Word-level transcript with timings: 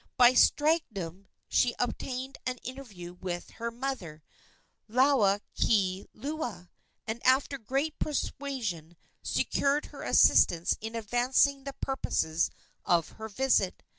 By 0.17 0.33
stratagem 0.33 1.27
she 1.47 1.75
obtained 1.77 2.39
an 2.47 2.57
interview 2.63 3.13
with 3.13 3.51
her 3.61 3.69
mother, 3.69 4.23
Laukieleula, 4.89 6.69
and 7.05 7.23
after 7.23 7.59
great 7.59 7.99
persuasion 7.99 8.97
secured 9.21 9.85
her 9.85 10.01
assistance 10.01 10.75
in 10.81 10.95
advancing 10.95 11.65
the 11.65 11.73
purposes 11.73 12.49
of 12.83 13.09
her 13.19 13.29
visit. 13.29 13.83